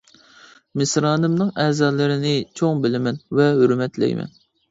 مىسرانىمنىڭ 0.81 1.51
ئەزالىرىنى 1.65 2.33
چوڭ 2.61 2.81
بىلىمەن 2.87 3.21
ۋە 3.41 3.47
ھۆرمەتلەيمەن. 3.63 4.35